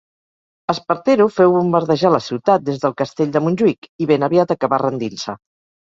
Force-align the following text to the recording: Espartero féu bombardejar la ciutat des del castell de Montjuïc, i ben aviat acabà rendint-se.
Espartero 0.73 1.27
féu 1.35 1.51
bombardejar 1.57 2.11
la 2.15 2.21
ciutat 2.29 2.65
des 2.71 2.81
del 2.85 2.95
castell 3.03 3.35
de 3.37 3.45
Montjuïc, 3.49 3.89
i 4.07 4.11
ben 4.13 4.27
aviat 4.29 4.55
acabà 4.57 4.85
rendint-se. 4.85 5.41